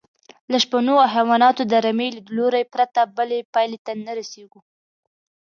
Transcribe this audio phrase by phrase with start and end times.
[0.51, 4.59] له شپنو او حیواناتو د رمې لیدلوري پرته بلې پایلې ته نه رسېږو.